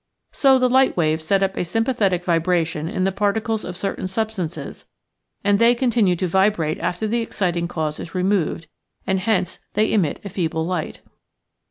[0.31, 4.07] So the light waves set up a sympathetic vibration in the particles of cer tain
[4.07, 4.87] substances
[5.43, 8.67] and they continue to vibrate after the exciting cause is removed,
[9.05, 11.01] and hence they emit a feeble light.